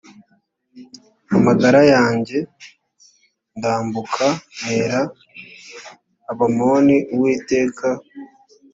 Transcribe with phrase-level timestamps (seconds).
[1.35, 2.37] amagara yanjye
[3.57, 4.25] ndambuka
[4.59, 5.01] ntera
[6.31, 7.87] abamoni uwiteka